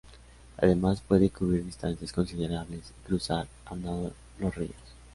Además, 0.57 0.99
pueden 1.07 1.29
cubrir 1.29 1.63
distancias 1.63 2.11
considerables 2.11 2.89
y 2.89 3.07
cruzar 3.07 3.47
a 3.65 3.75
nado 3.75 4.11
los 4.39 4.55
ríos. 4.55 4.73